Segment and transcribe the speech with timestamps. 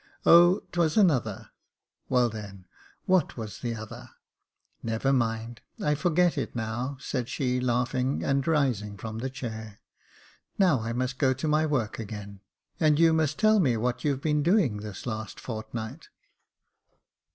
[0.25, 0.63] "O!
[0.71, 1.51] 'twas another."
[2.09, 2.65] "Well, then,
[3.05, 4.09] what was the other?""
[4.81, 9.79] Never mind, I forget it now," said she, laughing, and rising from the chair."
[10.57, 12.39] Now I must go to my work again,
[12.79, 16.09] and you must tell me what you've been doing this last fortnight."